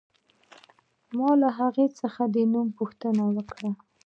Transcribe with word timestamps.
ما 1.17 1.29
له 1.41 1.49
هغې 1.59 1.85
څخه 1.99 2.21
د 2.33 2.35
نوم 2.51 2.67
پوښتنه 2.79 3.23
وکړه 3.35 3.71